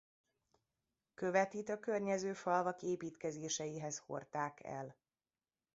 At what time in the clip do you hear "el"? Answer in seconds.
4.63-4.95